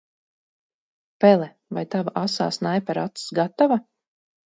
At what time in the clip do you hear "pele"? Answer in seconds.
1.25-1.49